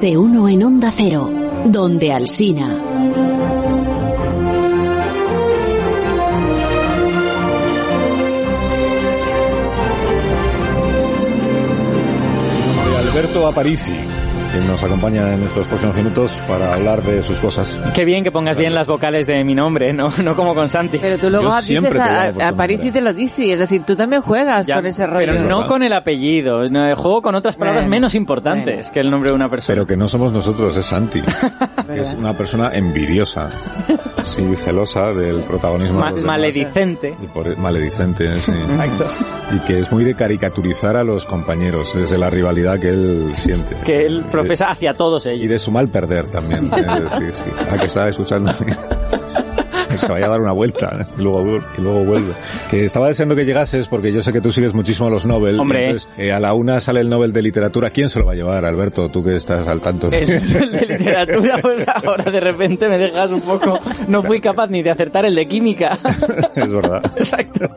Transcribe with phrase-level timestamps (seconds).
[0.00, 1.30] De uno en Onda Cero,
[1.66, 2.82] donde Alsina.
[12.96, 13.94] Alberto Aparici,
[14.52, 17.80] que nos acompaña en estos próximos minutos para hablar de sus cosas.
[17.94, 20.98] Qué bien que pongas bien las vocales de mi nombre, no, no como con Santi.
[20.98, 24.22] Pero tú luego dices a, a París y te lo dices, es decir, tú también
[24.22, 25.26] juegas Ya, con ese rollo.
[25.26, 28.90] Pero no con el apellido, no, juego con otras palabras Bueno, menos importantes bueno.
[28.92, 29.74] que el nombre de una persona.
[29.74, 31.22] Pero que no somos nosotros, es Santi,
[31.92, 33.50] que es una persona envidiosa,
[34.22, 36.36] sí, celosa del protagonismo Ma- de los demás.
[36.38, 37.14] maledicente.
[37.22, 38.52] Y por- maledicente, sí.
[38.52, 39.06] Exacto.
[39.54, 43.76] Y que es muy de caricaturizar a los compañeros, desde la rivalidad que él siente.
[43.84, 45.50] Que él profesa hacia todos de- Y ellos.
[45.50, 47.34] de su mal perder también, es decir.
[47.70, 48.52] Ah, que estaba escuchando.
[49.92, 51.04] Que se vaya a dar una vuelta ¿eh?
[51.18, 52.32] y luego, y luego vuelve.
[52.70, 55.60] Que estaba deseando que llegases porque yo sé que tú sigues muchísimo los Nobel.
[55.60, 55.84] Hombre.
[55.84, 57.90] Entonces, eh, a la una sale el Nobel de Literatura.
[57.90, 59.08] ¿Quién se lo va a llevar, Alberto?
[59.10, 60.08] Tú que estás al tanto.
[60.08, 60.26] de- El
[60.72, 63.78] de literatura, pues ahora de repente me dejas un poco...
[64.08, 65.98] No fui capaz ni de acertar el de química.
[66.54, 67.02] es verdad.
[67.16, 67.68] Exacto.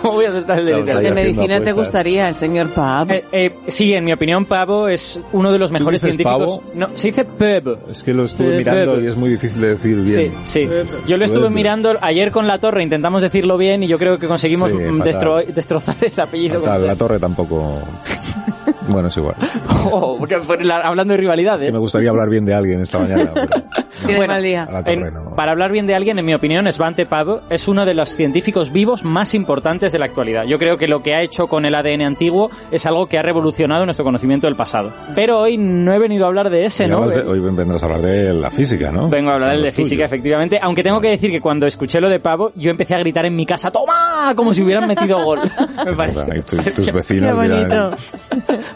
[0.00, 1.08] ¿Cómo voy a acertar el de literatura?
[1.08, 3.10] de medicina te gustaría, el señor Pab.
[3.10, 6.58] Eh, eh, sí, en mi opinión, Pavo es uno de los mejores dices científicos.
[6.58, 6.70] pavo?
[6.74, 7.78] No, se dice Peb.
[7.90, 10.32] Es que lo estuve mirando y es muy difícil de decir bien.
[10.44, 10.68] Sí, sí.
[11.06, 11.52] Yo lo estuve Pep.
[11.64, 15.00] Mirando ayer con la torre, intentamos decirlo bien y yo creo que conseguimos Sí, fatal.
[15.00, 16.60] destro- destrozar el apellido.
[16.60, 17.80] Fatal, la torre tampoco.
[18.88, 19.36] Bueno, es igual.
[19.90, 21.66] Oh, porque la- hablando de rivalidades.
[21.66, 23.32] Que me gustaría hablar bien de alguien esta mañana.
[23.34, 24.66] pero bueno, mal día.
[24.86, 25.12] En-.
[25.36, 28.72] Para hablar bien de alguien, en mi opinión, Svante Pavo es uno de los científicos
[28.72, 30.44] vivos más importantes de la actualidad.
[30.46, 33.22] Yo creo que lo que ha hecho con el ADN antiguo es algo que ha
[33.22, 34.90] revolucionado nuestro conocimiento del pasado.
[35.14, 37.06] Pero hoy no he venido a hablar de ese, ¿no?
[37.06, 39.10] de- hoy vendrás a hablar de la física, ¿no?
[39.10, 40.58] Vengo a hablar de los física, efectivamente.
[40.62, 43.36] Aunque tengo que decir que cuando escuché lo de Pavo, yo empecé a gritar en
[43.36, 44.32] mi casa, ¡Toma!
[44.34, 45.40] Como si hubieran metido gol.
[45.84, 46.20] Me parece.
[46.38, 47.54] Y tu- tus Qué vecinos bonito.
[47.66, 47.90] dirán...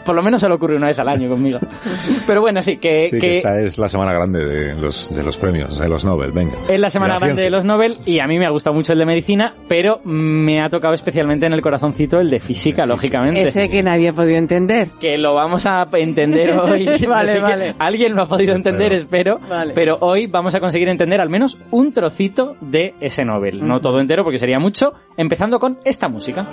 [0.05, 1.59] Por lo menos se le ocurre una vez al año conmigo.
[2.27, 5.23] Pero bueno, sí, que, Sí, que que esta es la semana grande de los, de
[5.23, 6.53] los premios, de los Nobel, venga.
[6.69, 7.57] es la semana La grande de ciencia.
[7.57, 10.69] los Nobel y a mí me ha gustado mucho el de medicina, pero me ha
[10.69, 13.41] tocado especialmente en el corazoncito el de física, lógicamente.
[13.41, 14.89] Ese que nadie ha podido entender.
[14.99, 16.85] Que lo vamos a entender hoy.
[17.07, 17.75] Vale, Así que vale.
[17.79, 19.39] Alguien lo ha podido entender, espero.
[19.49, 19.73] Vale.
[19.73, 23.65] Pero hoy vamos a conseguir entender al menos un trocito de ese Nobel.
[23.67, 24.93] No todo entero porque sería mucho.
[25.17, 26.47] Empezando con esta música.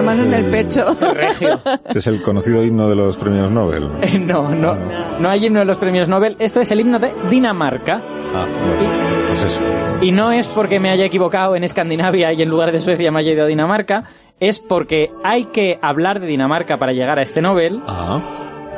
[0.00, 0.84] La mano en el pecho.
[1.14, 1.60] Regio.
[1.86, 3.88] Este es el conocido himno de los premios Nobel.
[4.02, 4.74] Eh, No, no,
[5.18, 6.36] no hay himno de los premios Nobel.
[6.38, 8.00] Esto es el himno de Dinamarca.
[8.34, 9.62] Ah, bueno, pues eso.
[10.02, 13.20] Y no es porque me haya equivocado en Escandinavia y en lugar de Suecia me
[13.20, 14.04] haya ido a Dinamarca.
[14.40, 17.80] Es porque hay que hablar de Dinamarca para llegar a este Nobel.
[17.88, 18.20] Ah,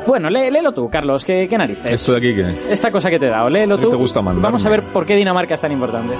[0.06, 1.24] Bueno, lé- léelo tú, Carlos.
[1.24, 1.84] ¿Qué, qué narices?
[1.90, 2.72] esto de aquí que...
[2.72, 3.90] Esta cosa que te he dado, léelo tú.
[3.90, 4.42] te gusta mandarme.
[4.42, 6.14] Vamos a ver por qué Dinamarca es tan importante.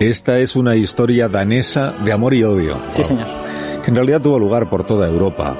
[0.00, 2.80] Esta es una historia danesa de amor y odio.
[2.88, 3.26] Sí, señor.
[3.82, 5.58] Que en realidad tuvo lugar por toda Europa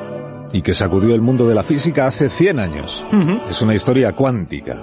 [0.53, 3.04] y que sacudió el mundo de la física hace 100 años.
[3.50, 4.81] Es una historia cuántica.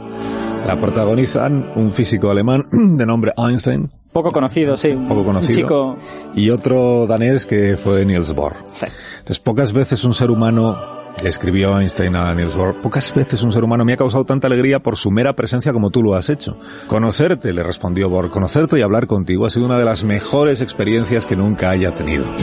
[0.68, 4.94] La protagonizan un físico alemán de nombre Einstein Poco conocido, sí.
[5.10, 5.60] Poco conocido.
[5.60, 5.96] Chico...
[6.36, 8.54] y otro danés que fue Niels Bohr.
[8.72, 8.86] Sí.
[9.18, 10.78] Entonces, pocas veces un ser humano,
[11.24, 14.80] escribió Einstein a Niels Bohr, pocas veces un ser humano me ha causado tanta alegría
[14.80, 16.58] por su mera presencia como tú lo has hecho.
[16.88, 21.26] Conocerte, le respondió Bohr, conocerte y hablar contigo ha sido una de las mejores experiencias
[21.26, 22.26] que nunca haya tenido.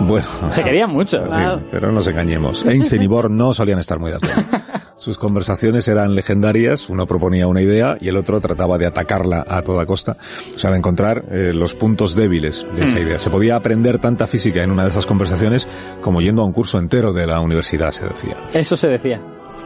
[0.00, 1.18] Bueno, Se querían mucho.
[1.28, 2.64] Sí, pero no nos engañemos.
[2.64, 4.42] Einstein y Bohr no solían estar muy de acuerdo.
[4.98, 9.62] Sus conversaciones eran legendarias, uno proponía una idea y el otro trataba de atacarla a
[9.62, 10.16] toda costa,
[10.54, 13.20] o sea, de encontrar eh, los puntos débiles de esa idea.
[13.20, 15.68] Se podía aprender tanta física en una de esas conversaciones
[16.00, 18.36] como yendo a un curso entero de la universidad, se decía.
[18.52, 19.20] Eso se decía.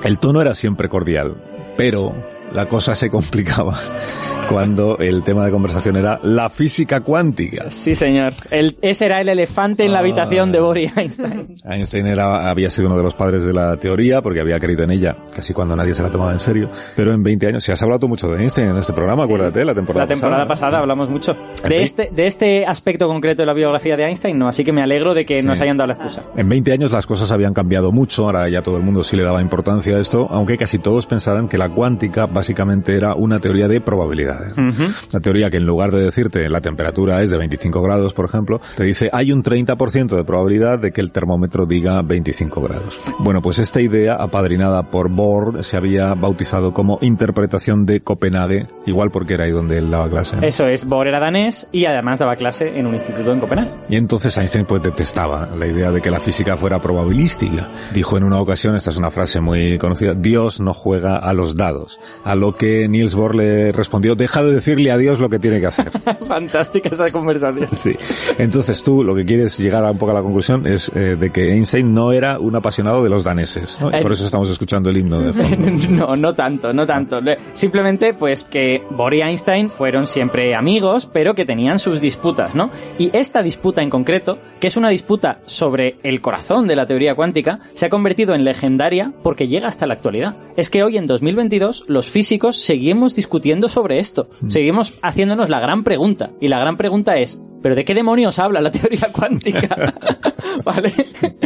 [0.05, 1.35] El tono era siempre cordial,
[1.79, 2.15] pero
[2.55, 3.79] la cosa se complicaba
[4.49, 7.67] cuando el tema de conversación era la física cuántica.
[7.71, 8.35] Sí, señor.
[8.51, 10.01] El, ese era el elefante en la Ah.
[10.01, 11.55] habitación de y Einstein.
[11.65, 14.91] Einstein era, había sido uno de los padres de la teoría porque había creído en
[14.91, 16.69] ella casi cuando nadie se la tomaba en serio.
[16.97, 19.65] Pero en 20 años, si has hablado tú mucho de Einstein en este programa, acuérdate,
[19.65, 20.71] la temporada La temporada pasada.
[20.71, 21.33] pasada hablamos mucho.
[21.69, 24.49] De este, de este aspecto concreto de la biografía de Einstein, no.
[24.49, 25.47] Así que me alegro de que Sí.
[25.47, 26.23] nos hayan dado la excusa.
[26.37, 29.23] En 20 años las cosas habían cambiado mucho, ahora ya todo el mundo sí le
[29.23, 33.69] daba importancia a esto, aunque casi todos pensaran que la cuántica básicamente era una teoría
[33.69, 34.55] de probabilidades.
[34.59, 34.91] Ujú.
[35.13, 38.61] Una teoría que en lugar de decirte la temperatura es de 25 grados, por ejemplo,
[38.77, 42.99] te dice hay un 30% de probabilidad de que el termómetro diga 25 grados.
[43.21, 49.13] Bueno, pues esta idea, apadrinada por Bohr, se había bautizado como interpretación de Copenhague, igual
[49.13, 50.35] porque era ahí donde él daba clase.
[50.35, 50.43] ¿no?
[50.45, 53.71] Eso es, Bohr era danés y además daba clase en un instituto en Copenhague.
[53.89, 57.69] Y entonces Einstein pues detestaba la idea de que la física fuera probabilística.
[57.95, 61.55] Dijo en una ocasión, esta es una frase muy conocida, Dios no juega a los
[61.55, 62.01] dados.
[62.33, 65.61] A lo que Niels Bohr le respondió, deja de decirle a Dios lo que tiene
[65.61, 65.91] que hacer.
[66.27, 67.69] Fantástica esa conversación.
[67.73, 67.93] Sí.
[68.39, 71.31] Entonces tú lo que quieres llegar a un poco a la conclusión es eh, de
[71.31, 73.79] que Einstein no era un apasionado de los daneses.
[73.83, 73.91] ¿no?
[73.91, 74.03] Y Eh.
[74.03, 75.89] por eso estamos escuchando el himno de fondo.
[75.91, 77.21] no, no tanto, no tanto.
[77.21, 82.55] Le- Simplemente, pues que Bohr y Einstein fueron siempre amigos, pero que tenían sus disputas,
[82.55, 82.71] ¿no?
[82.99, 87.15] Y esta disputa en concreto, que es una disputa sobre el corazón de la teoría
[87.15, 90.35] cuántica, se ha convertido en legendaria porque llega hasta la actualidad.
[90.57, 95.85] Es que hoy en 2022 los físicos seguimos discutiendo sobre esto, seguimos haciéndonos la gran
[95.85, 96.31] pregunta.
[96.41, 99.95] Y la gran pregunta es, ¿pero de qué demonios habla la teoría cuántica?
[100.65, 100.93] ¿Vale?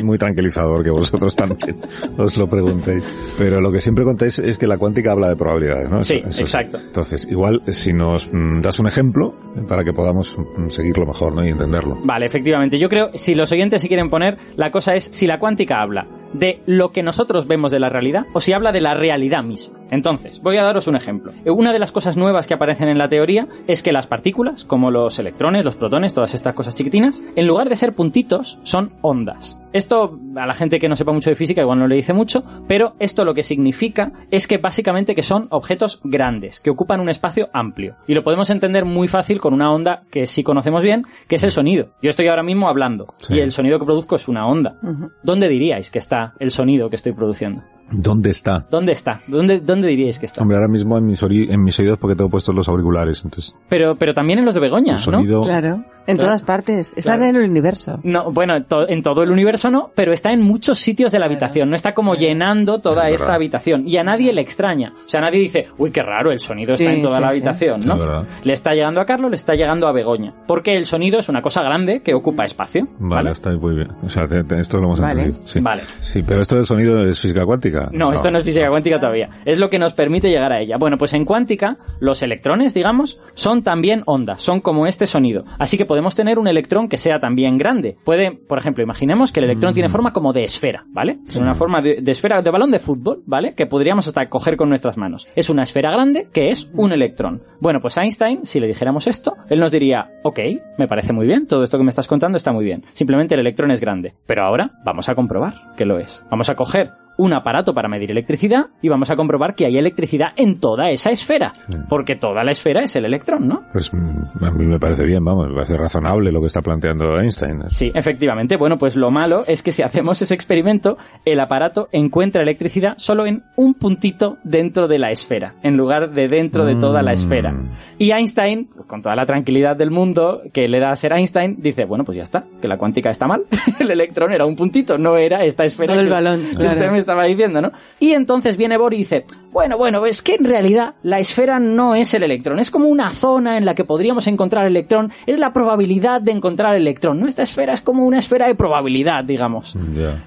[0.02, 1.76] Muy tranquilizador que vosotros también
[2.18, 3.04] os lo preguntéis.
[3.38, 6.02] Pero lo que siempre contáis es que la cuántica habla de probabilidades, ¿no?
[6.02, 6.78] Sí, exacto.
[6.78, 9.32] Entonces, igual si nos mm, das un ejemplo
[9.68, 11.44] para que podamos mm, seguirlo mejor, ¿no?
[11.44, 11.98] Y entenderlo.
[12.04, 12.78] Vale, efectivamente.
[12.78, 16.06] Yo creo, si los oyentes se quieren poner, la cosa es si la cuántica habla
[16.32, 19.78] de lo que nosotros vemos de la realidad o si habla de la realidad misma.
[19.90, 21.32] Entonces, voy a daros un ejemplo.
[21.46, 24.90] Una de las cosas nuevas que aparecen en la teoría es que las partículas, como
[24.90, 29.60] los electrones, los protones, todas estas cosas chiquitinas, en lugar de ser puntitos, son ondas.
[29.72, 32.44] Esto a la gente que no sepa mucho de física igual no le dice mucho,
[32.66, 37.08] pero esto lo que significa es que básicamente que son objetos grandes, que ocupan un
[37.10, 37.96] espacio amplio.
[38.06, 41.42] Y lo podemos entender muy fácil con una onda que sí conocemos bien, que es
[41.44, 41.88] el sonido.
[42.02, 43.34] Yo estoy ahora mismo hablando Sí.
[43.34, 44.78] y el sonido que produzco es una onda.
[45.22, 47.62] ¿Dónde diríais que está el sonido que estoy produciendo?
[47.90, 48.66] ¿Dónde está?
[48.70, 49.20] ¿Dónde está?
[49.28, 50.42] ¿Dónde, dónde diríais que está?
[50.42, 53.54] Hombre, ahora mismo en mis, ori- en mis oídos porque tengo puestos los auriculares, entonces
[53.68, 54.98] Pero, pero también en los de Begoña, ¿no?
[54.98, 55.42] sonido...
[55.42, 55.84] Claro.
[56.08, 56.28] En Claro.
[56.28, 56.94] todas partes.
[56.96, 57.30] Está Claro.
[57.30, 57.98] en el universo.
[58.04, 61.26] No, bueno, to- en todo el universo no, pero está en muchos sitios de la
[61.26, 61.68] habitación.
[61.68, 63.88] No está como llenando toda Es esta habitación.
[63.88, 64.92] Y a nadie le extraña.
[65.04, 67.30] O sea, nadie dice, uy, qué raro, el sonido está Sí, en toda sí, la
[67.30, 67.34] sí.
[67.36, 67.98] habitación, Es ¿no?
[67.98, 68.24] verdad.
[68.44, 70.32] Le está llegando a Carlos, le está llegando a Begoña.
[70.46, 72.84] Porque el sonido es una cosa grande que ocupa espacio.
[73.00, 73.30] Vale, ¿Vale?
[73.32, 73.88] está muy bien.
[74.04, 75.22] O sea, te- te- esto lo hemos Vale.
[75.22, 75.46] entendido.
[75.48, 75.58] Sí.
[75.58, 75.82] Vale.
[76.02, 77.75] Sí, pero esto del sonido es física cuántica.
[77.92, 79.28] No, esto no es física cuántica todavía.
[79.44, 80.76] Es lo que nos permite llegar a ella.
[80.78, 85.44] Bueno, pues en cuántica, los electrones, digamos, son también ondas, son como este sonido.
[85.58, 87.96] Así que podemos tener un electrón que sea también grande.
[88.04, 91.18] Puede, por ejemplo, imaginemos que el electrón tiene forma como de esfera, ¿vale?
[91.26, 93.54] Tiene una forma de, de esfera, de balón de fútbol, ¿vale?
[93.54, 95.26] Que podríamos hasta coger con nuestras manos.
[95.34, 97.42] Es una esfera grande que es un electrón.
[97.60, 100.40] Bueno, pues Einstein, si le dijéramos esto, él nos diría, ok,
[100.78, 102.84] me parece muy bien, todo esto que me estás contando está muy bien.
[102.92, 104.14] Simplemente el electrón es grande.
[104.26, 106.24] Pero ahora vamos a comprobar que lo es.
[106.30, 110.28] Vamos a coger un aparato para medir electricidad y vamos a comprobar que hay electricidad
[110.36, 111.52] en toda esa esfera.
[111.88, 113.62] Porque toda la esfera es el electrón, ¿no?
[113.72, 117.18] Pues mm, a mí me parece bien, vamos, me parece razonable lo que está planteando
[117.18, 117.62] Einstein.
[117.68, 118.56] Sí, efectivamente.
[118.56, 123.26] Bueno, pues lo malo es que si hacemos ese experimento, el aparato encuentra electricidad solo
[123.26, 127.54] en un puntito dentro de la esfera, en lugar de dentro de toda la esfera.
[127.98, 131.84] Y Einstein, con toda la tranquilidad del mundo que le da a ser Einstein, dice,
[131.84, 133.44] bueno, pues ya está, que la cuántica está mal.
[133.80, 136.78] el electrón era un puntito, no era esta esfera No el balón, que claro.
[136.78, 137.70] usted me estaba diciendo, ¿no?
[138.00, 141.94] Y entonces viene Bohr y dice, bueno, bueno, es que en realidad la esfera no
[141.94, 145.38] es el electrón, es como una zona en la que podríamos encontrar el electrón, es
[145.38, 147.26] la probabilidad de encontrar el electrón, ¿no?
[147.26, 149.76] Esta esfera es como una esfera de probabilidad, digamos.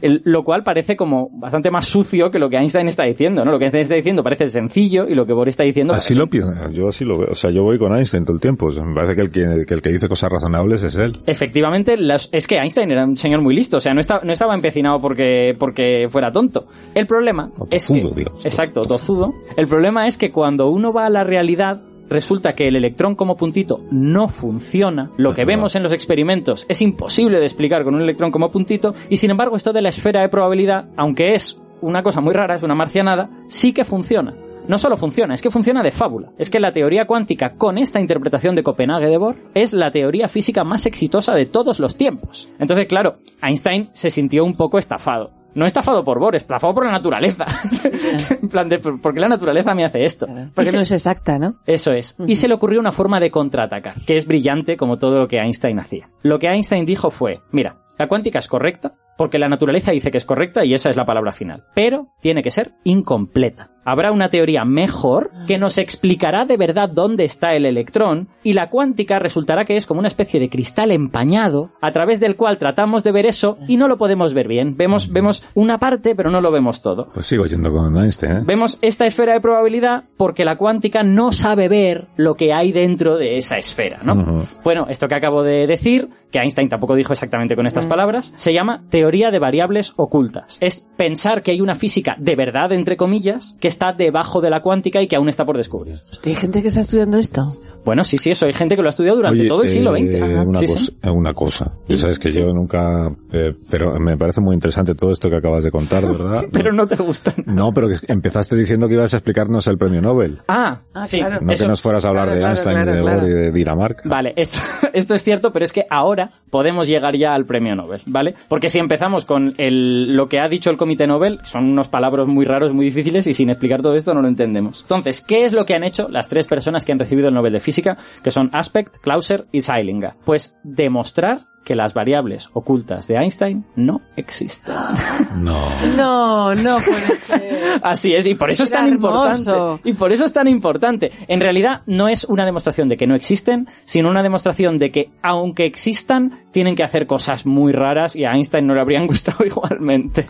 [0.02, 3.52] El- lo cual parece como bastante más sucio que lo que Einstein está diciendo, ¿no?
[3.52, 5.94] Lo que Einstein está diciendo parece sencillo y lo que Bohr está diciendo...
[5.94, 7.30] Así lo pienso, yo así lo veo.
[7.31, 8.68] O sea, yo voy con Einstein todo el tiempo.
[8.68, 11.12] O sea, me parece que el que, que el que dice cosas razonables es él.
[11.26, 14.31] Efectivamente, las- es que Einstein era un señor muy listo, o sea, no, está- no
[14.34, 16.66] estaba empecinado porque, porque fuera tonto.
[16.95, 18.45] El problema O es que, digamos.
[18.45, 19.33] exacto, tozudo.
[19.56, 23.36] El problema es que cuando uno va a la realidad resulta que el electrón como
[23.36, 25.11] puntito no funciona.
[25.18, 28.94] Lo que vemos en los experimentos es imposible de explicar con un electrón como puntito
[29.09, 32.56] y sin embargo esto de la esfera de probabilidad, aunque es una cosa muy rara,
[32.56, 34.33] es una marcianada, sí que funciona.
[34.68, 36.30] No solo funciona, es que funciona de fábula.
[36.38, 40.28] Es que la teoría cuántica con esta interpretación de Copenhague de Bohr es la teoría
[40.28, 42.49] física más exitosa de todos los tiempos.
[42.59, 45.31] Entonces, claro, Einstein se sintió un poco estafado.
[45.56, 47.46] No estafado por Bohr, estafado por la naturaleza.
[48.42, 50.28] en plan de, ¿por qué la naturaleza me hace esto?
[50.30, 51.56] Y Porque se- no es exacta, ¿no?
[51.66, 52.16] eso es.
[52.28, 55.38] Y se le ocurrió una forma de contraatacar, que es brillante como todo lo que
[55.38, 56.10] Einstein hacía.
[56.22, 60.18] Lo que Einstein dijo fue, mira, la cuántica es correcta, porque la naturaleza dice que
[60.18, 61.66] es correcta y esa es la palabra final.
[61.76, 63.69] Pero tiene que ser incompleta.
[63.83, 68.69] Habrá una teoría mejor que nos explicará de verdad dónde está el electrón y la
[68.69, 73.04] cuántica resultará que es como una especie de cristal empañado a través del cual tratamos
[73.04, 74.78] de ver eso y no lo podemos ver bien.
[74.78, 77.09] Vemos, vemos una parte pero no lo vemos todo.
[77.14, 78.42] Pues sigo yendo con Einstein, ¿eh?
[78.45, 83.18] Vemos esta esfera de probabilidad porque la cuántica no sabe ver lo que hay dentro
[83.18, 84.45] de esa esfera, ¿no?
[84.64, 88.54] Bueno, esto que acabo de decir, que Einstein tampoco dijo exactamente con estas palabras, se
[88.54, 90.57] llama teoría de variables ocultas.
[90.61, 94.61] Es pensar que hay una física de verdad, entre comillas, que está debajo de la
[94.61, 95.95] cuántica y que aún está por descubrir.
[96.11, 97.51] Hostia, ¿Hay gente que está estudiando esto?
[97.85, 99.95] Bueno, sí, sí, eso hay gente que lo ha estudiado durante Oye, todo el siglo
[99.95, 100.45] eh, XX.
[100.47, 100.97] Una, sí, cosa, sí.
[101.01, 101.71] eh, una cosa.
[101.87, 103.09] Ya sabes que yo nunca...
[103.31, 106.44] eh, pero me parece muy interesante todo esto que acabas de contar, ¿verdad?
[106.51, 107.33] Pero no te gustan.
[107.47, 110.39] No, pero que empezaste diciendo que ibas a explicarnos el premio Nobel.
[110.47, 111.18] Ah, Ah, sí.
[111.19, 111.39] claro.
[111.42, 113.19] No eso- que nos fueras a hablar Claro, de Einstein claro, y de claro.
[113.21, 114.01] Bohr y de Dinamarca.
[114.06, 114.59] Vale, esto,
[114.94, 118.35] esto es cierto, pero es que ahora podemos llegar ya al premio Nobel, ¿vale?
[118.49, 122.28] Porque si empezamos con el, lo que ha dicho el Comité Nobel, son unos palabras
[122.28, 124.82] muy raros, muy difíciles, y sin explicar todo esto no lo entendemos.
[124.82, 127.54] Entonces, ¿qué es lo que han hecho las tres personas que han recibido el Nobel
[127.54, 130.14] de Física, que son Aspect, Clauser y Zeilinger?
[130.26, 134.73] Pues demostrar que las variables ocultas de Einstein no existen.
[135.40, 135.69] No.
[135.95, 137.80] No, no puede ser.
[137.83, 139.38] Así es, y por eso es tan hermoso.
[139.38, 139.90] importante.
[139.90, 141.11] Y por eso es tan importante.
[141.28, 145.11] En realidad no es una demostración de que no existen, sino una demostración de que
[145.21, 149.45] aunque existan, tienen que hacer cosas muy raras y a Einstein no le habrían gustado
[149.45, 150.26] igualmente.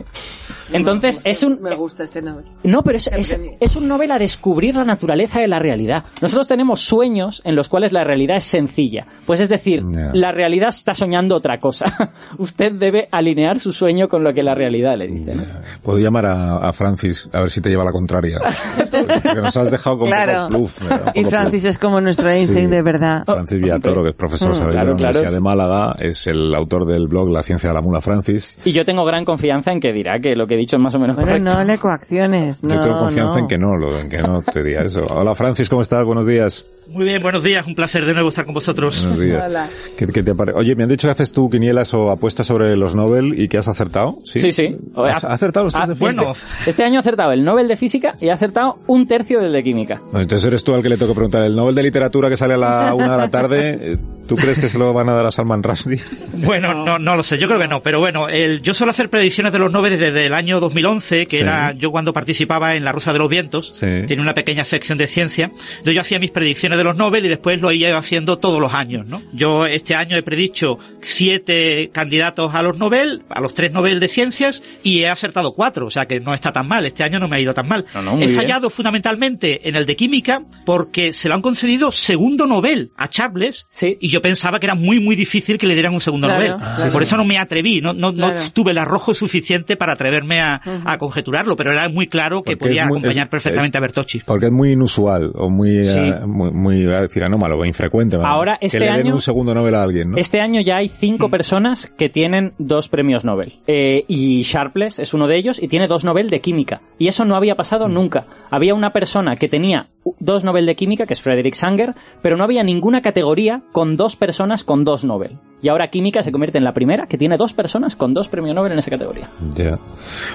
[0.71, 1.61] Entonces es un...
[1.61, 2.45] Me gusta este nombre.
[2.63, 6.03] No, pero es, es, es un Nobel a descubrir la naturaleza de la realidad.
[6.21, 9.05] Nosotros tenemos sueños en los cuales la realidad es sencilla.
[9.25, 10.11] Pues es decir, Ya.
[10.13, 11.85] la realidad está soñando otra cosa.
[12.37, 15.35] Usted debe alinear su sueño con lo que la realidad le dice.
[15.35, 15.43] ¿no?
[15.83, 18.39] Puedo llamar a, a Francis a ver si te lleva la contraria.
[18.91, 20.47] Porque nos has dejado con Claro.
[20.49, 20.81] poco pluf,
[21.15, 21.65] Y Francis pluf.
[21.69, 22.75] es como nuestro Einstein Sí.
[22.75, 23.23] de verdad.
[23.25, 24.93] Francis Villatoro, que es profesor Mm, claro, de la claro.
[24.93, 28.57] Universidad de Málaga, es el autor del blog La ciencia de la mula Francis.
[28.65, 30.95] Y yo tengo gran confianza en que dirá que lo que he dicho es más
[30.95, 31.53] o menos Bueno, correcto.
[31.59, 32.63] no le coacciones.
[32.63, 33.39] No, Yo tengo confianza no.
[33.39, 35.03] en que no, lo, en que no te diga eso.
[35.09, 36.03] Hola Francis, ¿cómo estás?
[36.05, 36.65] Buenos días.
[36.89, 38.97] Muy bien, buenos días, un placer de nuevo estar con vosotros.
[38.99, 39.45] Buenos días.
[39.47, 39.67] Hola.
[39.97, 42.95] ¿Qué, qué te Oye, me han dicho que haces tú quinielas o apuestas sobre los
[42.95, 44.17] Nobel y que has acertado.
[44.23, 44.69] Sí, Sí, sí.
[44.95, 46.21] ¿Has acertado los Ah, tres de física?
[46.23, 46.37] bueno.
[46.59, 49.51] Este, este año ha acertado el Nobel de Física y ha acertado un tercio del
[49.53, 50.01] de Química.
[50.13, 51.43] No, entonces eres tú al que le tengo que preguntar.
[51.43, 53.97] El Nobel de Literatura que sale a la una de la tarde, eh,
[54.27, 55.99] ¿tú crees que se lo van a dar a Salman Rushdie?
[56.33, 59.09] Bueno, no, no lo sé, yo creo que no, pero bueno, el, yo suelo hacer
[59.09, 61.41] predicciones de los Nobel desde el año 2011, que Sí.
[61.43, 63.87] era yo cuando participaba en La Rosa de los Vientos, Sí.
[64.07, 65.51] tiene una pequeña sección de ciencia,
[65.83, 69.05] yo hacía mis predicciones de los Nobel y después lo iba haciendo todos los años,
[69.07, 69.21] ¿no?
[69.33, 74.07] Yo este año he predicho siete candidatos a los Nobel, a los tres Nobel de
[74.07, 77.27] ciencias, y he acertado cuatro, o sea que no está tan mal, este año no
[77.27, 77.85] me ha ido tan mal.
[77.93, 78.35] No, no, he bien.
[78.35, 83.67] fallado fundamentalmente en el de química porque se lo han concedido segundo Nobel a Chables
[83.71, 83.97] Sí.
[83.99, 86.57] y yo pensaba que era muy muy difícil que le dieran un segundo Claro, Nobel.
[86.75, 86.91] claro.
[86.91, 88.39] Por eso no me atreví, no, no, Claro.
[88.39, 92.51] no tuve el arrojo suficiente para atreverme a, a conjeturarlo, pero era muy claro que
[92.57, 94.19] Porque podía es muy- acompañar es- perfectamente es- a Bertocci.
[94.25, 95.99] Porque es muy inusual o muy, Sí.
[95.99, 98.17] eh, muy, muy, a decir anómalo o infrecuente.
[98.21, 100.17] Ahora, este que le den año- un segundo Nobel a alguien, ¿no?
[100.17, 101.31] Este año ya hay cinco Mm.
[101.31, 103.53] personas que tienen dos premios Nobel.
[103.67, 106.81] Eh, y Sharpless es uno de ellos y tiene dos Nobel de química.
[106.97, 107.93] Y eso no había pasado Mm.
[107.93, 108.25] nunca.
[108.49, 109.87] Había una persona que tenía
[110.19, 114.15] dos Nobel de química, que es Frederick Sanger, pero no había ninguna categoría con dos
[114.15, 115.37] personas con dos Nobel.
[115.61, 118.55] Y ahora química se convierte en la primera que tiene dos personas con dos premios
[118.55, 119.29] Nobel en esa categoría.
[119.55, 119.77] Ya.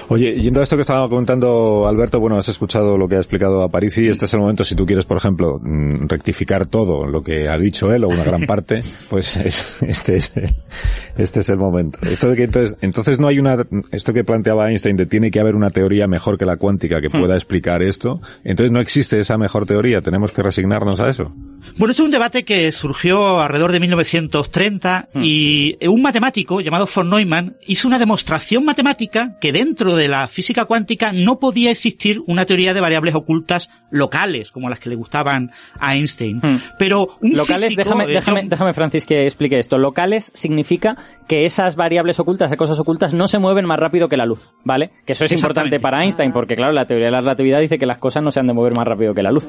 [0.09, 3.63] Oye, yendo a esto que estaba comentando Alberto, bueno, has escuchado lo que ha explicado
[3.63, 7.05] a París y este es el momento, si tú quieres, por ejemplo, mm, rectificar todo
[7.07, 10.55] lo que ha dicho él o una gran parte, pues es- este es el,
[11.17, 11.99] este es el momento.
[12.07, 13.57] Esto de que entonces, entonces no hay una,
[13.91, 17.09] esto que planteaba Einstein de tiene que haber una teoría mejor que la cuántica que
[17.09, 21.33] pueda explicar esto, entonces no existe esa mejor teoría, tenemos que resignarnos a eso.
[21.77, 27.09] Bueno, esto es un debate que surgió alrededor de 1930 y un matemático llamado von
[27.09, 32.45] Neumann hizo una demostración matemática que dentro de la física cuántica no podía existir una
[32.45, 36.37] teoría de variables ocultas locales, como las que le gustaban a Einstein.
[36.37, 36.61] Hmm.
[36.77, 39.77] Pero un Locales, físico, déjame, eh, déjame, Francis, que explique esto.
[39.77, 40.95] Locales significa
[41.27, 44.53] que esas variables ocultas, esas cosas ocultas, no se mueven más rápido que la luz,
[44.63, 44.91] ¿vale?
[45.05, 47.85] Que eso es importante para Einstein, porque claro, la teoría de la relatividad dice que
[47.85, 49.44] las cosas no se han de mover más rápido que la luz.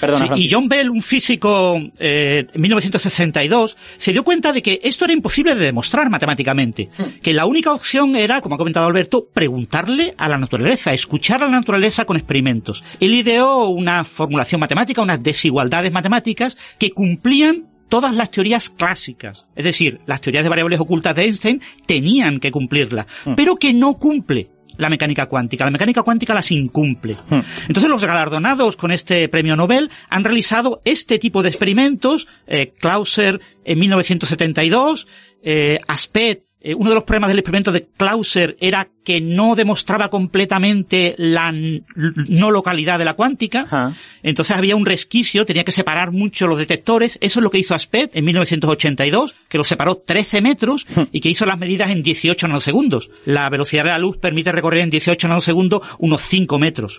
[0.00, 4.80] Perdona, Sí, y John Bell, un físico eh, en 1962, se dio cuenta de que
[4.82, 6.90] esto era imposible de demostrar matemáticamente.
[7.22, 11.46] Que la única opción era, como ha comentado Alberto, preguntarle a la naturaleza, escuchar a
[11.46, 12.82] la naturaleza con experimentos.
[12.98, 19.48] Él ideó una formulación matemática, unas desigualdades matemáticas que cumplían todas las teorías clásicas.
[19.54, 23.94] Es decir, las teorías de variables ocultas de Einstein tenían que cumplirlas, pero que no
[23.94, 24.50] cumple
[24.80, 25.64] la mecánica cuántica.
[25.64, 27.16] La mecánica cuántica las incumple.
[27.28, 27.40] Hmm.
[27.68, 32.26] Entonces los galardonados con este premio Nobel han realizado este tipo de experimentos.
[32.46, 35.06] Eh, Clauser en 1972,
[35.42, 40.10] eh, Aspet, eh, uno de los problemas del experimento de Clauser era que no demostraba
[40.10, 43.62] completamente la no localidad de la cuántica.
[43.62, 43.96] Ajá.
[44.22, 47.16] Entonces había un resquicio, tenía que separar mucho los detectores.
[47.22, 51.30] Eso es lo que hizo Aspet en 1982, que los separó 13 metros y que
[51.30, 53.10] hizo las medidas en 18 nanosegundos.
[53.24, 56.98] La velocidad de la luz permite recorrer en 18 nanosegundos unos 5 metros.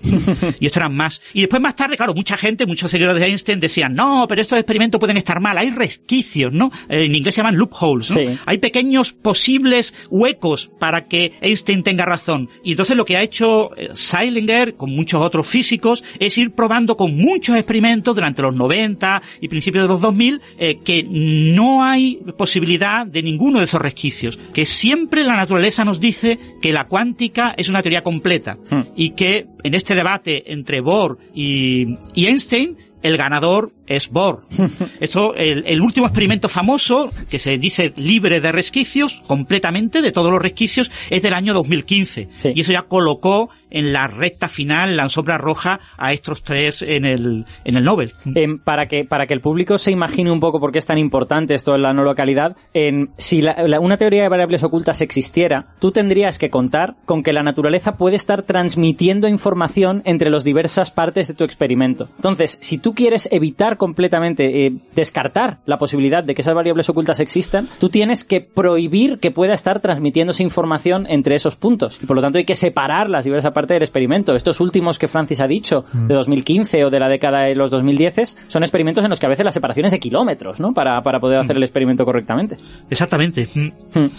[0.60, 1.22] y esto eran más.
[1.34, 4.58] Y después más tarde, claro, mucha gente, muchos seguidores de Einstein decían, no, pero estos
[4.58, 6.72] experimentos pueden estar mal, hay resquicios, ¿no?
[6.90, 8.16] Eh, En inglés se llaman loopholes, ¿no?
[8.16, 8.40] Sí.
[8.48, 12.50] Hay pequeños posibles posibles huecos para que Einstein tenga razón.
[12.64, 16.96] Y entonces lo que ha hecho eh, Seilinger con muchos otros físicos es ir probando
[16.98, 22.18] con muchos experimentos durante los 90 y principios de los 2000 eh, que no hay
[22.38, 27.54] posibilidad de ninguno de esos resquicios, que siempre la naturaleza nos dice que la cuántica
[27.58, 28.82] es una teoría completa Hmm.
[28.96, 34.46] y que en este debate entre Bohr y, y Einstein el ganador es Bohr.
[35.00, 40.32] Esto, el, el último experimento famoso, que se dice libre de resquicios, completamente, de todos
[40.32, 42.30] los resquicios, es del año 2015.
[42.36, 42.52] Sí.
[42.56, 47.06] Y eso ya colocó en la recta final, la sombra roja, a estos tres en
[47.06, 48.14] el, en el Nobel.
[48.36, 50.98] Em, para que para que el público se imagine un poco por qué es tan
[50.98, 53.42] importante esto en la no localidad, em, si
[53.82, 58.16] una teoría de variables ocultas existiera, tú tendrías que contar con que la naturaleza puede
[58.16, 62.10] estar transmitiendo información entre las diversas partes de tu experimento.
[62.18, 67.20] Entonces, si tú quieres evitar completamente eh, descartar la posibilidad de que esas variables ocultas
[67.20, 72.00] existan, tú tienes que prohibir que pueda estar transmitiéndose información entre esos puntos.
[72.02, 74.36] Y por lo tanto hay que separar las diversas partes del experimento.
[74.36, 78.38] Estos últimos que Francis ha dicho, de 2015 o de la década de los 2010,
[78.48, 80.74] son experimentos en los que a veces la separación es de kilómetros, ¿no?
[80.74, 82.58] Para, para poder hacer el experimento correctamente.
[82.90, 83.48] Exactamente.
[83.54, 84.00] Mm.
[84.00, 84.10] Hmm.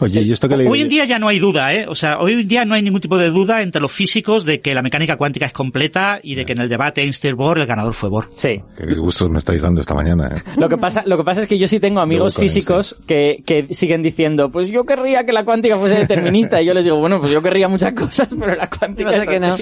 [0.00, 1.86] Oye, y esto que le Hoy en día ya no hay duda, ¿eh?
[1.88, 4.60] O sea, hoy en día no hay ningún tipo de duda entre los físicos de
[4.60, 7.94] que la mecánica cuántica es completa y de que en el debate Einstein-Bohr el ganador
[7.94, 8.28] fue Bohr.
[8.34, 8.60] Sí.
[8.76, 10.24] Qué disgustos me estáis dando esta mañana.
[10.24, 10.42] ¿eh?
[10.56, 13.42] Lo que pasa, lo que pasa es que yo sí tengo amigos con físicos que,
[13.44, 16.60] que siguen diciendo, pues yo querría que la cuántica fuese determinista.
[16.60, 19.56] Y yo les digo, bueno, pues yo querría muchas cosas, pero la cuántica Que no.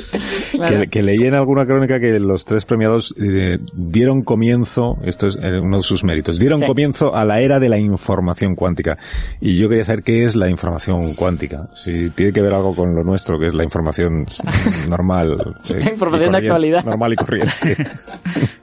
[0.53, 0.81] Claro.
[0.81, 5.37] Que, que leí en alguna crónica que los tres premiados eh, dieron comienzo, esto es
[5.37, 6.67] eh, uno de sus méritos, dieron Sí.
[6.67, 8.99] comienzo a la era de la información cuántica.
[9.41, 11.69] Y yo quería saber qué es la información cuántica.
[11.75, 14.27] Si tiene que ver algo con lo nuestro, que es la información
[14.89, 15.37] normal.
[15.69, 16.85] eh, La información de actualidad.
[16.85, 17.77] Normal y corriente.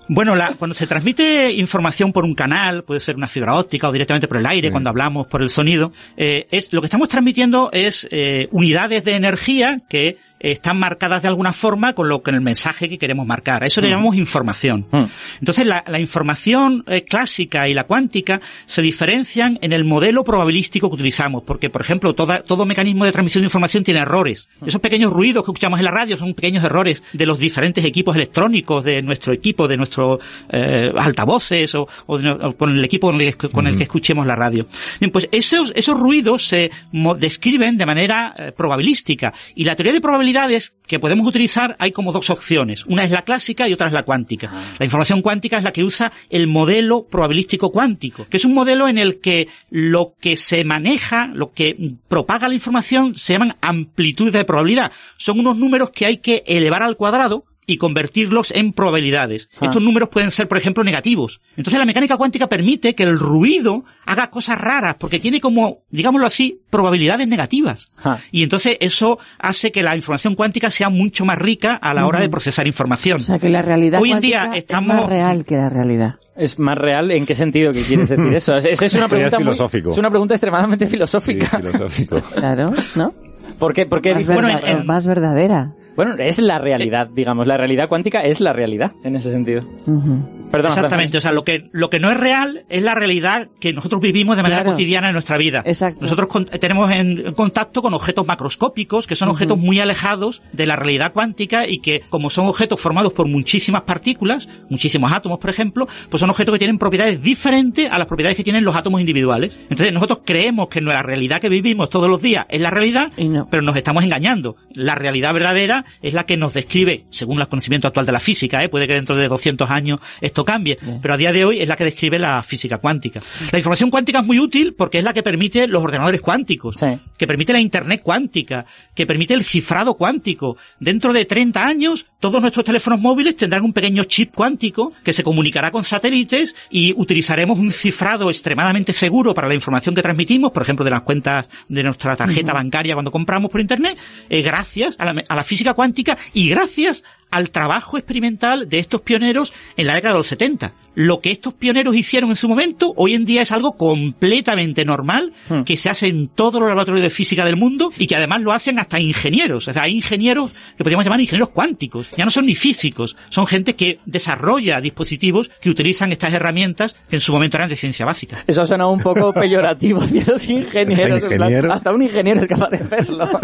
[0.10, 3.92] Bueno, la- cuando se transmite información por un canal, puede ser una fibra óptica o
[3.92, 7.70] directamente por el aire, cuando hablamos por el sonido, eh, es lo que estamos transmitiendo
[7.74, 12.42] es eh, unidades de energía que están marcadas de alguna forma con lo con el
[12.42, 13.64] mensaje que queremos marcar.
[13.64, 14.86] Eso le llamamos información.
[14.92, 15.04] Mm.
[15.40, 20.90] Entonces, la, la información eh, clásica y la cuántica se diferencian en el modelo probabilístico
[20.90, 24.48] que utilizamos, porque, por ejemplo, toda- todo mecanismo de transmisión de información tiene errores.
[24.66, 28.16] Esos pequeños ruidos que escuchamos en la radio son pequeños errores de los diferentes equipos
[28.16, 30.20] electrónicos de nuestro equipo, de nuestros
[30.52, 34.36] eh, altavoces o, o con el equipo con el, que- con el que escuchemos la
[34.36, 34.66] radio.
[35.00, 36.70] Bien, pues esos, esos ruidos se
[37.18, 39.34] describen de manera eh, probabilística.
[39.56, 42.86] Y la teoría de probabilidades que podemos utilizar hay como dos opciones.
[42.86, 44.52] Una es la clásica y otra es la cuántica.
[44.78, 48.88] La información cuántica es la que usa el modelo probabilístico cuántico, que es un modelo
[48.88, 51.76] en el que lo que se maneja, lo que
[52.08, 54.92] propaga la información, se llaman amplitudes de probabilidad.
[55.18, 59.50] Son unos números que hay que elevar al cuadrado y convertirlos en probabilidades.
[59.60, 59.66] Ah.
[59.66, 61.42] Estos números pueden ser, por ejemplo, negativos.
[61.58, 66.26] Entonces la mecánica cuántica permite que el ruido haga cosas raras, porque tiene como, digámoslo
[66.26, 67.88] así, probabilidades negativas.
[68.04, 68.18] Ah.
[68.32, 72.22] Y entonces eso hace que la información cuántica sea mucho más rica a la hora
[72.22, 73.18] de procesar información.
[73.18, 76.16] O sea que la realidad Hoy en día estamos- es más real que la realidad.
[76.38, 77.12] ¿Es más real?
[77.12, 78.56] ¿En qué sentido que quieres decir eso?
[78.56, 81.58] Es, es- es una pregunta muy- es una pregunta extremadamente Sí, filosófica.
[81.60, 82.22] filosófico.
[82.36, 83.12] Claro, ¿no?
[83.60, 83.86] ¿Por qué?
[83.88, 85.74] Porque Más, Bueno, en- más verdadera.
[85.98, 89.62] Bueno, es la realidad, digamos, la realidad cuántica es la realidad en ese sentido.
[89.88, 90.48] Ujú.
[90.52, 93.74] Perdona, Exactamente, o sea, lo que, lo que no es real es la realidad que
[93.74, 94.72] nosotros vivimos de manera Claro.
[94.78, 95.62] cotidiana en nuestra vida.
[95.66, 96.00] Exacto.
[96.04, 100.66] Nosotros con- tenemos en, en contacto con objetos macroscópicos, que son objetos muy alejados de
[100.66, 105.50] la realidad cuántica y que, como son objetos formados por muchísimas partículas, muchísimos átomos, por
[105.50, 109.02] ejemplo, pues son objetos que tienen propiedades diferentes a las propiedades que tienen los átomos
[109.02, 109.58] individuales.
[109.64, 113.46] Entonces, nosotros creemos que la realidad que vivimos todos los días es la realidad, no.
[113.52, 114.56] pero nos estamos engañando.
[114.74, 118.64] La realidad verdadera es la que nos describe, según el conocimiento actual de la física,
[118.64, 118.70] ¿eh?
[118.70, 121.00] puede que dentro de 200 años esto cambie, Bien.
[121.02, 123.20] pero a día de hoy es la que describe la física cuántica.
[123.52, 126.88] La información cuántica es muy útil porque es la que permite los ordenadores cuánticos, Sí.
[127.18, 130.58] que permite la internet cuántica, que permite el cifrado cuántico.
[130.80, 135.24] Dentro de 30 años, todos nuestros teléfonos móviles tendrán un pequeño chip cuántico que se
[135.24, 140.64] comunicará con satélites y utilizaremos un cifrado extremadamente seguro para la información que transmitimos, por
[140.64, 143.98] ejemplo, de las cuentas de nuestra tarjeta bancaria cuando compramos por internet,
[144.30, 149.02] eh, gracias a la, a la física cuántica y gracias al trabajo experimental de estos
[149.02, 150.74] pioneros en la década de los 70.
[151.00, 155.32] Lo que estos pioneros hicieron en su momento, hoy en día es algo completamente normal,
[155.48, 155.62] Hmm.
[155.62, 158.52] que se hace en todos los laboratorios de física del mundo y que además lo
[158.52, 159.68] hacen hasta ingenieros.
[159.68, 162.08] O sea, hay ingenieros que podríamos llamar ingenieros cuánticos.
[162.18, 167.18] Ya no son ni físicos, son gente que desarrolla dispositivos que utilizan estas herramientas que
[167.18, 168.44] en su momento eran de ciencia básica.
[168.48, 171.22] Eso ha sonado un poco peyorativo hacia los ingenieros.
[171.24, 171.72] Ingeniero.
[171.72, 173.30] hasta un ingeniero es capaz de hacerlo.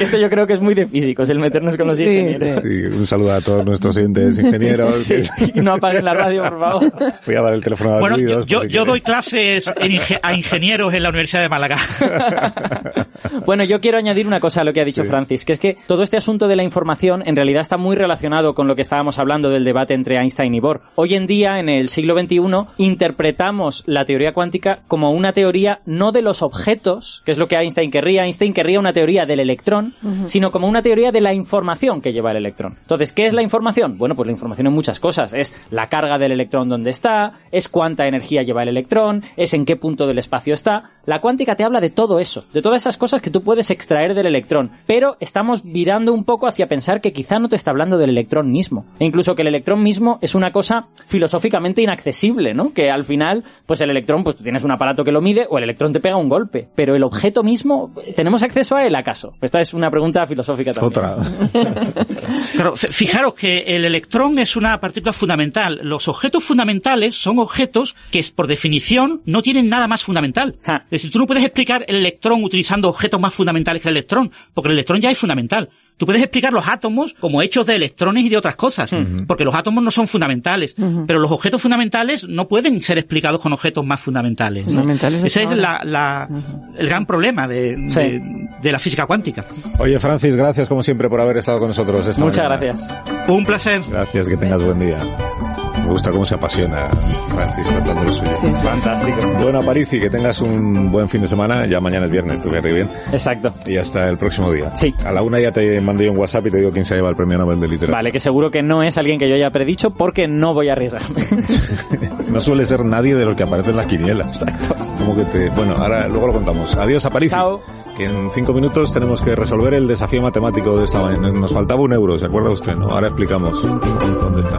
[0.00, 2.56] Esto yo creo que es muy de físicos, el meternos con los Sí, ingenieros.
[2.62, 2.70] sí.
[2.70, 4.73] Sí, un saludo a todos nuestros oyentes ingenieros.
[4.74, 4.96] Ingenieros.
[5.04, 6.92] Sí, y no apaguen la radio, por favor.
[7.26, 10.18] Voy a dar el teléfono a Bueno, yo, ruidos, yo, yo doy clases en inge-
[10.22, 11.76] a ingenieros en la Universidad de Málaga.
[13.46, 15.08] Bueno, yo quiero añadir una cosa a lo que ha dicho Sí.
[15.08, 18.54] Francis, que es que todo este asunto de la información en realidad está muy relacionado
[18.54, 20.80] con lo que estábamos hablando del debate entre Einstein y Bohr.
[20.94, 22.38] Hoy en día, en el siglo XXI,
[22.78, 27.56] interpretamos la teoría cuántica como una teoría no de los objetos, que es lo que
[27.56, 28.24] Einstein querría.
[28.24, 29.94] Einstein querría una teoría del electrón,
[30.26, 32.76] sino como una teoría de la información que lleva el electrón.
[32.82, 33.96] Entonces, ¿qué es la información?
[33.98, 35.34] Bueno, pues la información muchas cosas.
[35.34, 39.64] Es la carga del electrón donde está, es cuánta energía lleva el electrón, es en
[39.64, 40.84] qué punto del espacio está.
[41.06, 44.14] La cuántica te habla de todo eso, de todas esas cosas que tú puedes extraer
[44.14, 44.70] del electrón.
[44.86, 48.50] Pero estamos virando un poco hacia pensar que quizá no te está hablando del electrón
[48.50, 48.84] mismo.
[48.98, 52.72] E incluso que el electrón mismo es una cosa filosóficamente inaccesible, ¿no?
[52.72, 55.58] Que al final, pues el electrón, pues tú tienes un aparato que lo mide o
[55.58, 56.68] el electrón te pega un golpe.
[56.74, 59.34] Pero el objeto mismo, ¿tenemos acceso a él acaso?
[59.40, 60.88] Esta es una pregunta filosófica también.
[60.88, 61.16] Otra.
[62.54, 65.80] Claro, fijaros que el electrón es una partícula fundamental.
[65.82, 70.56] Los objetos fundamentales son objetos que, por definición, no tienen nada más fundamental.
[70.84, 74.30] Es decir, tú no puedes explicar el electrón utilizando objetos más fundamentales que el electrón,
[74.52, 75.70] porque el electrón ya es fundamental.
[75.96, 78.90] Tú puedes explicar los átomos como hechos de electrones y de otras cosas,
[79.28, 80.74] porque los átomos no son fundamentales,
[81.06, 84.66] pero los objetos fundamentales no pueden ser explicados con objetos más fundamentales.
[84.66, 84.72] ¿no?
[84.80, 86.28] Fundamentales es Ese es la,
[86.76, 88.00] el gran problema de, Sí.
[88.00, 88.22] de-
[88.60, 89.44] de la física cuántica.
[89.78, 92.72] Oye, Francis, gracias como siempre por haber estado con nosotros esta Muchas mañana.
[92.74, 93.28] gracias.
[93.28, 93.82] Un placer.
[93.88, 95.63] Gracias, que tengas buen día.
[95.84, 96.88] Me gusta cómo se apasiona
[97.28, 98.30] Francis contando lo suyo.
[98.34, 98.52] Sí, sí.
[98.62, 99.18] Fantástico.
[99.42, 101.66] Bueno, Aparici, que tengas un buen fin de semana.
[101.66, 102.88] Ya mañana es viernes, tú fíjate bien.
[103.12, 103.52] Exacto.
[103.66, 104.74] Y hasta el próximo día.
[104.74, 104.94] Sí.
[105.04, 107.10] A la una ya te mando yo un WhatsApp y te digo quién se lleva
[107.10, 107.98] el premio Nobel de Literatura.
[107.98, 110.72] Vale, que seguro que no es alguien que yo haya predicho porque no voy a
[110.72, 111.20] arriesgarme.
[112.34, 114.42] No suele ser nadie de los que aparece en las quinielas.
[114.42, 114.74] Exacto.
[114.98, 115.50] Como que te...
[115.50, 116.74] Bueno, ahora luego lo contamos.
[116.74, 117.30] Adiós, Aparici.
[117.34, 117.60] Chao.
[117.96, 121.30] Que en cinco minutos tenemos que resolver el desafío matemático de esta mañana.
[121.30, 122.74] Nos faltaba un euro, ¿se acuerda usted?
[122.74, 122.88] No?
[122.88, 124.58] Ahora explicamos dónde está.